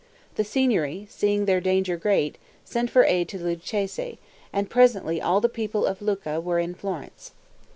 The 0.33 0.43
Signory, 0.43 1.05
seeing 1.11 1.45
their 1.45 1.61
danger 1.61 1.95
great, 1.95 2.39
sent 2.65 2.89
for 2.89 3.03
aid 3.03 3.29
to 3.29 3.37
the 3.37 3.45
Lucchese, 3.49 4.17
and 4.51 4.67
presently 4.67 5.21
all 5.21 5.39
the 5.41 5.47
people 5.47 5.85
of 5.85 6.01
Lucca 6.01 6.41
were 6.41 6.57
in 6.57 6.73
Florence. 6.73 7.33